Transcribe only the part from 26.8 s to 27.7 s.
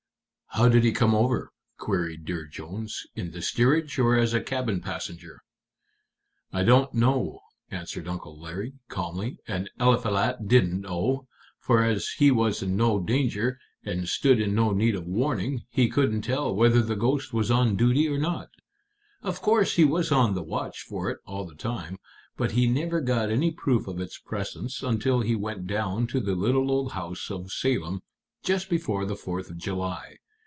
house of